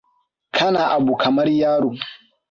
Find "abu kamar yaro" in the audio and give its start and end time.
0.95-1.91